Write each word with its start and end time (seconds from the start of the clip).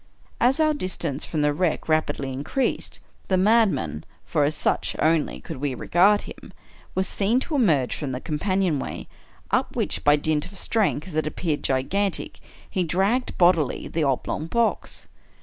As 0.39 0.59
our 0.59 0.73
distance 0.73 1.25
from 1.25 1.43
the 1.43 1.53
wreck 1.53 1.87
rapidly 1.87 2.33
increased, 2.33 2.99
the 3.27 3.37
madman 3.37 4.03
(for 4.25 4.43
as 4.45 4.55
such 4.55 4.95
only 4.97 5.39
could 5.39 5.57
we 5.57 5.75
regard 5.75 6.21
him) 6.21 6.53
was 6.95 7.07
seen 7.07 7.39
to 7.41 7.53
emerge 7.55 7.93
from 7.93 8.11
the 8.11 8.19
companion 8.19 8.79
way, 8.79 9.07
up 9.51 9.75
which 9.75 10.03
by 10.03 10.15
dint 10.15 10.47
of 10.47 10.57
strength 10.57 11.11
that 11.11 11.27
appeared 11.27 11.61
gigantic, 11.61 12.39
he 12.67 12.83
dragged, 12.83 13.37
bodily, 13.37 13.87
the 13.87 14.03
oblong 14.03 14.47
box. 14.47 15.07